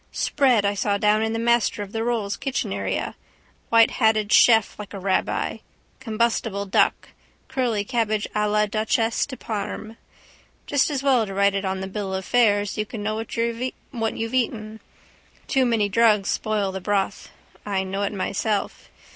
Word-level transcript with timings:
Spread 0.11 0.65
I 0.65 0.73
saw 0.73 0.97
down 0.97 1.21
in 1.21 1.31
the 1.31 1.37
Master 1.37 1.83
of 1.83 1.91
the 1.91 2.03
Rolls' 2.03 2.35
kitchen 2.35 2.73
area. 2.73 3.15
Whitehatted 3.71 4.31
chef 4.33 4.79
like 4.79 4.95
a 4.95 4.99
rabbi. 4.99 5.59
Combustible 5.99 6.65
duck. 6.65 7.09
Curly 7.47 7.83
cabbage 7.83 8.27
à 8.35 8.51
la 8.51 8.65
duchesse 8.65 9.27
de 9.27 9.37
Parme. 9.37 9.97
Just 10.65 10.89
as 10.89 11.03
well 11.03 11.27
to 11.27 11.35
write 11.35 11.53
it 11.53 11.65
on 11.65 11.81
the 11.81 11.87
bill 11.87 12.15
of 12.15 12.25
fare 12.25 12.65
so 12.65 12.81
you 12.81 12.85
can 12.87 13.03
know 13.03 13.13
what 13.13 13.37
you've 14.17 14.33
eaten. 14.33 14.79
Too 15.45 15.67
many 15.67 15.87
drugs 15.87 16.29
spoil 16.29 16.71
the 16.71 16.81
broth. 16.81 17.29
I 17.63 17.83
know 17.83 18.01
it 18.01 18.11
myself. 18.11 18.89